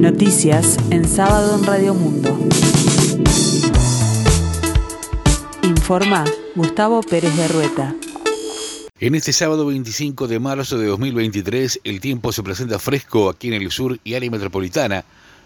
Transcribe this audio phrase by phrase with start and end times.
[0.00, 2.30] Noticias en sábado en Radio Mundo.
[5.62, 7.94] Informa Gustavo Pérez de Rueta.
[8.98, 13.62] En este sábado 25 de marzo de 2023, el tiempo se presenta fresco aquí en
[13.62, 15.04] el sur y área metropolitana.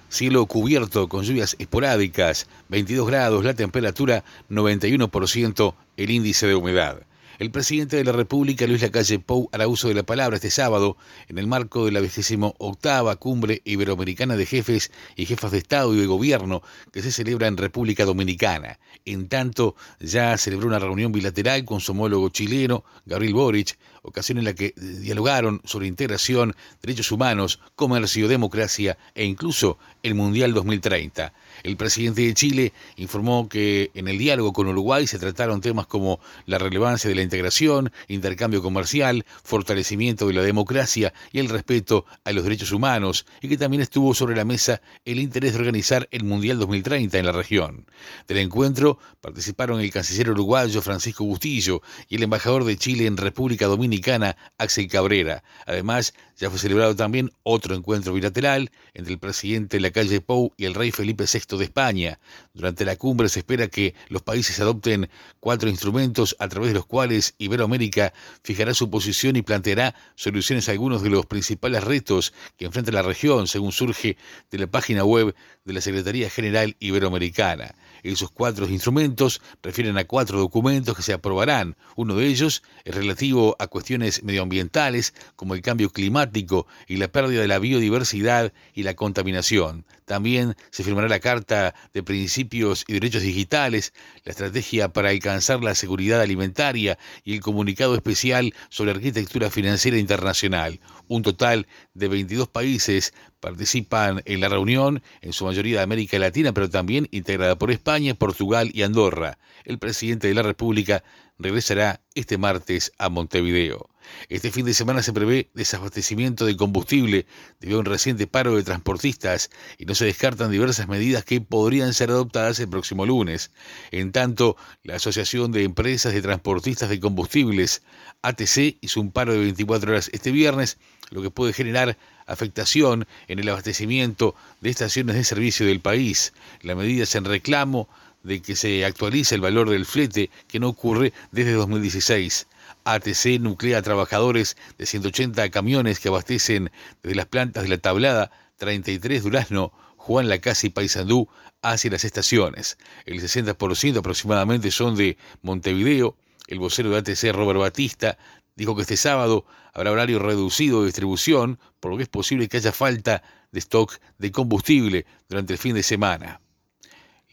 [0.09, 6.98] Cielo cubierto con lluvias esporádicas, 22 grados, la temperatura 91%, el índice de humedad.
[7.41, 10.96] El presidente de la República, Luis Lacalle Pou, hará uso de la palabra este sábado
[11.27, 15.92] en el marco de la vigésimo octava cumbre iberoamericana de jefes y jefas de Estado
[15.92, 18.78] y de Gobierno que se celebra en República Dominicana.
[19.05, 24.45] En tanto, ya celebró una reunión bilateral con su homólogo chileno, Gabriel Boric, ocasión en
[24.45, 31.33] la que dialogaron sobre integración, derechos humanos, comercio, democracia e incluso el Mundial 2030.
[31.62, 36.20] El presidente de Chile informó que en el diálogo con Uruguay se trataron temas como
[36.46, 42.32] la relevancia de la integración, intercambio comercial, fortalecimiento de la democracia y el respeto a
[42.32, 46.24] los derechos humanos, y que también estuvo sobre la mesa el interés de organizar el
[46.24, 47.86] Mundial 2030 en la región.
[48.27, 53.66] Del encuentro participaron el canciller uruguayo Francisco Bustillo y el embajador de Chile en República
[53.66, 55.42] Dominicana, Axel Cabrera.
[55.66, 60.52] Además, ya fue celebrado también otro encuentro bilateral entre el presidente de la calle Pou
[60.56, 62.19] y el rey Felipe VI de España.
[62.55, 66.86] Durante la cumbre se espera que los países adopten cuatro instrumentos a través de los
[66.86, 72.64] cuales Iberoamérica fijará su posición y planteará soluciones a algunos de los principales retos que
[72.64, 74.17] enfrenta la región, según surge
[74.51, 77.75] de la página web de la Secretaría General Iberoamericana.
[78.03, 81.77] Esos cuatro instrumentos refieren a cuatro documentos que se aprobarán.
[81.97, 87.41] Uno de ellos es relativo a cuestiones medioambientales como el cambio climático y la pérdida
[87.41, 89.86] de la biodiversidad y la contaminación.
[90.05, 93.92] También se firmará la Carta de Principios y Derechos Digitales,
[94.24, 100.80] la Estrategia para alcanzar la seguridad alimentaria y el Comunicado Especial sobre Arquitectura Financiera Internacional.
[101.08, 106.52] Un total de 22 países participan en la reunión, en su mayoría de América Latina,
[106.52, 109.39] pero también integrada por España, Portugal y Andorra.
[109.64, 111.02] El presidente de la República
[111.39, 113.89] regresará este martes a Montevideo.
[114.28, 117.27] Este fin de semana se prevé desabastecimiento de combustible
[117.61, 121.94] debido a un reciente paro de transportistas y no se descartan diversas medidas que podrían
[121.94, 123.50] ser adoptadas el próximo lunes.
[123.90, 127.83] En tanto, la Asociación de Empresas de Transportistas de Combustibles,
[128.23, 130.78] ATC, hizo un paro de 24 horas este viernes,
[131.11, 131.96] lo que puede generar
[132.26, 136.32] afectación en el abastecimiento de estaciones de servicio del país.
[136.62, 137.88] La medida es en reclamo
[138.25, 142.49] de que se actualice el valor del flete, que no ocurre desde 2016.
[142.85, 146.70] ATC nuclea trabajadores de 180 camiones que abastecen
[147.02, 151.29] desde las plantas de la tablada 33 Durazno, Juan Lacase y Paysandú
[151.62, 152.76] hacia las estaciones.
[153.06, 156.17] El 60% aproximadamente son de Montevideo.
[156.46, 158.19] El vocero de ATC, Robert Batista,
[158.55, 162.58] dijo que este sábado habrá horario reducido de distribución, por lo que es posible que
[162.58, 166.41] haya falta de stock de combustible durante el fin de semana.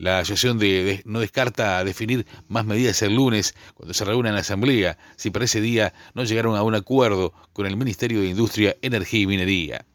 [0.01, 0.59] La asociación
[1.05, 5.45] no descarta definir más medidas el lunes cuando se reúna en la Asamblea si para
[5.45, 9.85] ese día no llegaron a un acuerdo con el Ministerio de Industria, Energía y Minería.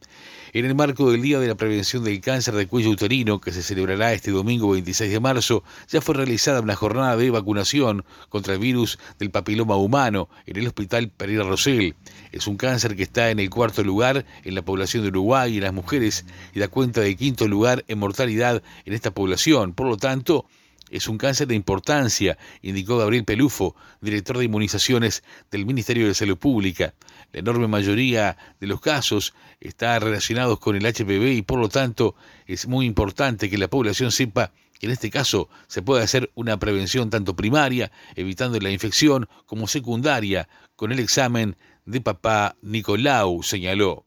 [0.56, 3.62] En el marco del Día de la Prevención del Cáncer de Cuello Uterino, que se
[3.62, 8.60] celebrará este domingo 26 de marzo, ya fue realizada una jornada de vacunación contra el
[8.60, 11.94] virus del papiloma humano en el Hospital Pereira Rosell.
[12.32, 15.56] Es un cáncer que está en el cuarto lugar en la población de Uruguay y
[15.58, 16.24] en las mujeres
[16.54, 19.74] y da cuenta del quinto lugar en mortalidad en esta población.
[19.74, 20.46] Por lo tanto,
[20.90, 26.38] es un cáncer de importancia, indicó Gabriel Pelufo, director de inmunizaciones del Ministerio de Salud
[26.38, 26.94] Pública.
[27.32, 32.14] La enorme mayoría de los casos está relacionados con el HPV y por lo tanto
[32.46, 36.58] es muy importante que la población sepa que en este caso se puede hacer una
[36.58, 44.06] prevención tanto primaria, evitando la infección, como secundaria, con el examen de papá Nicolau, señaló.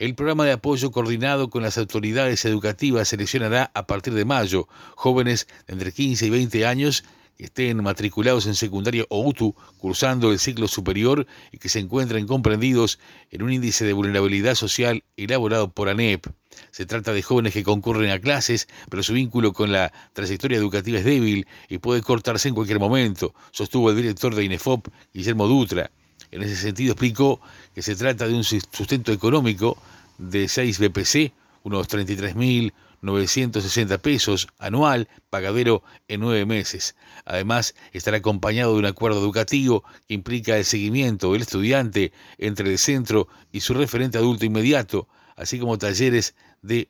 [0.00, 4.66] El programa de apoyo coordinado con las autoridades educativas seleccionará a partir de mayo
[4.96, 7.04] jóvenes de entre 15 y 20 años
[7.36, 12.26] que estén matriculados en secundaria o UTU, cursando el ciclo superior y que se encuentren
[12.26, 12.98] comprendidos
[13.30, 16.26] en un índice de vulnerabilidad social elaborado por ANEP.
[16.72, 20.98] Se trata de jóvenes que concurren a clases, pero su vínculo con la trayectoria educativa
[20.98, 25.90] es débil y puede cortarse en cualquier momento, sostuvo el director de INEFOP, Guillermo Dutra.
[26.34, 27.40] En ese sentido explicó
[27.76, 29.78] que se trata de un sustento económico
[30.18, 31.32] de 6 BPC,
[31.62, 36.96] unos 33.960 pesos anual, pagadero en nueve meses.
[37.24, 42.78] Además, estará acompañado de un acuerdo educativo que implica el seguimiento del estudiante entre el
[42.78, 46.88] centro y su referente adulto inmediato, así como talleres de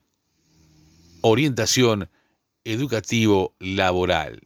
[1.20, 2.08] orientación
[2.64, 4.40] educativo laboral.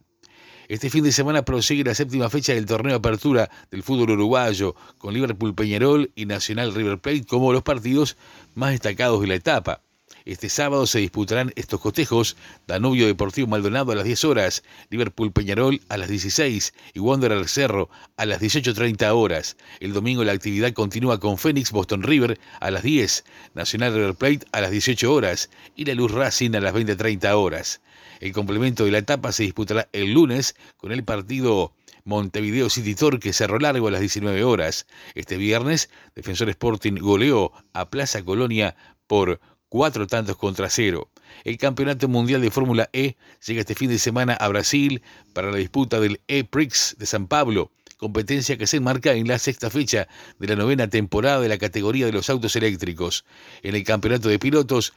[0.68, 4.76] Este fin de semana prosigue la séptima fecha del torneo de apertura del fútbol uruguayo,
[4.98, 8.18] con Liverpool Peñarol y Nacional River Plate como los partidos
[8.54, 9.80] más destacados de la etapa.
[10.26, 12.36] Este sábado se disputarán estos cotejos,
[12.66, 17.88] Danubio Deportivo Maldonado a las 10 horas, Liverpool Peñarol a las 16 y Wanderer Cerro
[18.18, 19.56] a las 18.30 horas.
[19.80, 23.24] El domingo la actividad continúa con Phoenix Boston River a las 10,
[23.54, 27.80] Nacional River Plate a las 18 horas y la Luz Racing a las 20.30 horas.
[28.20, 31.72] El complemento de la etapa se disputará el lunes con el partido
[32.04, 34.86] Montevideo City Torque Cerro Largo a las 19 horas.
[35.14, 38.76] Este viernes, Defensor Sporting goleó a Plaza Colonia
[39.06, 41.10] por cuatro tantos contra cero.
[41.44, 43.16] El Campeonato Mundial de Fórmula E
[43.46, 45.02] llega este fin de semana a Brasil
[45.34, 49.68] para la disputa del E-Prix de San Pablo, competencia que se enmarca en la sexta
[49.70, 53.24] fecha de la novena temporada de la categoría de los autos eléctricos.
[53.62, 54.94] En el Campeonato de Pilotos,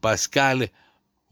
[0.00, 0.70] Pascal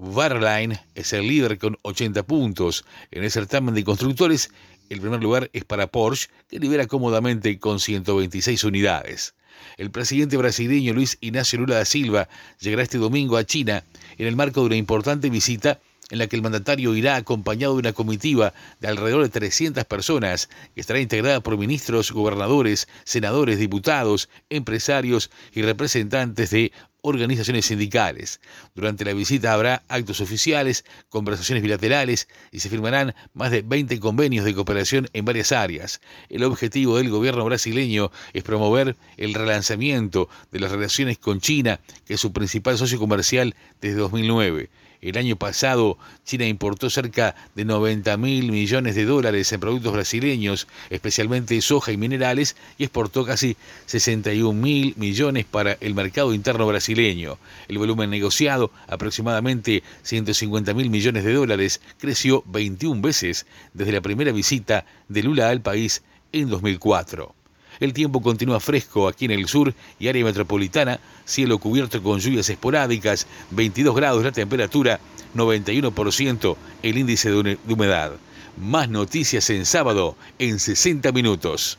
[0.05, 2.85] Wehrlein es el líder con 80 puntos.
[3.11, 4.51] En el certamen de constructores,
[4.91, 9.35] el primer lugar es para Porsche, que lidera cómodamente con 126 unidades.
[9.79, 12.29] El presidente brasileño Luis Ignacio Lula da Silva
[12.61, 13.83] llegará este domingo a China
[14.19, 15.81] en el marco de una importante visita
[16.11, 20.51] en la que el mandatario irá acompañado de una comitiva de alrededor de 300 personas,
[20.75, 26.73] que estará integrada por ministros, gobernadores, senadores, diputados, empresarios y representantes de
[27.05, 28.41] organizaciones sindicales.
[28.75, 34.47] Durante la visita habrá actos oficiales, conversaciones bilaterales y se firmarán más de 20 convenios
[34.47, 36.01] de cooperación en varias áreas.
[36.31, 42.15] El objetivo del gobierno brasileño es promover el relanzamiento de las relaciones con China, que
[42.15, 44.71] es su principal socio comercial desde 2009.
[45.05, 50.67] El año pasado, China importó cerca de 90 mil millones de dólares en productos brasileños,
[50.89, 53.55] especialmente soja y minerales, y exportó casi
[53.85, 61.33] 61 mil millones para el mercado interno El volumen negociado, aproximadamente 150 mil millones de
[61.33, 66.03] dólares, creció 21 veces desde la primera visita de Lula al país
[66.33, 67.35] en 2004.
[67.81, 72.49] El tiempo continúa fresco aquí en el sur y área metropolitana, cielo cubierto con lluvias
[72.49, 75.01] esporádicas, 22 grados la temperatura,
[75.35, 78.13] 91% el índice de humedad.
[78.57, 81.79] Más noticias en sábado en 60 minutos.